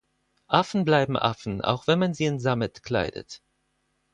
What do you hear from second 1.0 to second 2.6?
Affen, auch wenn man sie in